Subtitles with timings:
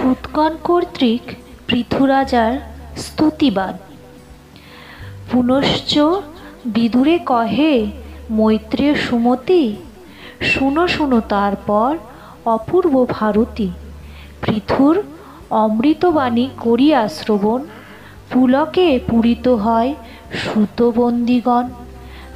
[0.00, 1.20] সুতগণ কর্তৃক
[1.66, 2.52] পৃথুরাজার
[2.96, 3.74] স্তুতিবাদ।
[5.32, 5.98] পুনশ্চ
[6.66, 7.86] বিদুরে কহে
[8.30, 9.76] মৈত্রেয় সুমতি,
[10.40, 11.96] শুনো শুনো তারপর
[12.44, 13.70] অপূর্ব ভারতী।
[14.42, 15.02] পৃথুর
[15.50, 17.60] অমৃতবাণী করিয়া শ্রবণ,
[18.30, 19.94] পুলকে পূরিত হয়
[20.34, 21.64] সুতবন্দিগণ।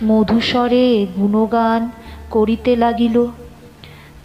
[0.04, 1.90] মধুস্বরে গুণগান
[2.30, 3.26] করিতে লাগিল।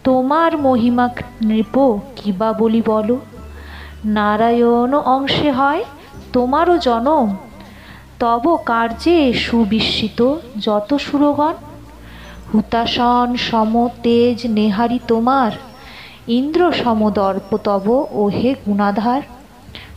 [0.04, 1.10] তোমার মহিমা
[1.42, 3.18] নৃপ কিবা বলি বলো?
[4.06, 5.84] নারায়ণ অংশে হয়
[6.34, 7.36] তোমারও জনম।
[8.20, 11.54] তব কার্যে সুবিস্মিত যত সুরগণ।
[12.54, 15.52] হুতাসন সম তেজ নেহারি তোমার।
[16.28, 19.22] ইন্দ্র সম দর্প তব ওহে গুণাধার।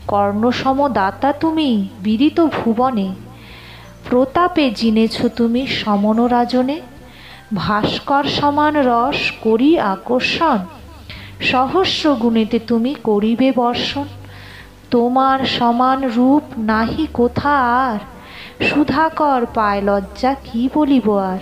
[0.08, 3.14] কর্ণসম দাতা তুমি বিদিত ভুবনে।
[4.10, 6.80] প্রতাপে জিনেছ তুমি সমন রাজনে
[7.56, 10.58] ভাস্কর সমান রস করি আকর্ষণ।
[11.42, 14.04] সহস্র গুণেতে তুমি করিবে বর্ষণ।
[14.90, 17.50] তোমার সমান রূপ নাহি কোথা
[17.90, 17.98] আর
[18.64, 21.38] সুধাকর পায় লজ্জা, কি বলিব আর?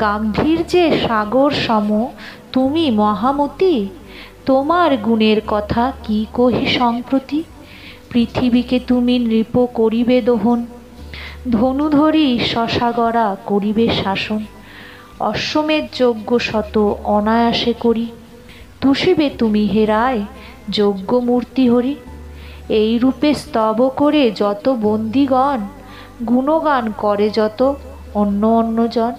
[0.00, 2.06] গাম্ভীর্যে সাগর সম,
[2.52, 3.88] তুমি মহামতি।
[4.46, 7.42] তোমার গুণের কথা কি কহি সম্প্রতি?
[8.10, 10.66] পৃথিবীকে তুমি নৃপ করিবে দোহন।
[11.50, 14.44] ধনুধরি শশাগরা করিবে শাসন।
[15.20, 18.06] অশ্বমেধ যজ্ঞ শত অনায়াসে করি।
[18.86, 20.22] তুষিবে তুমি হেরায়
[20.68, 21.94] যজ্ঞ মূর্তি হরি।
[22.68, 25.60] এই রূপে স্তব করে যত বন্দিগণ,
[26.26, 27.74] গুণগান করে যত
[28.14, 29.12] অন্য অন্যজন।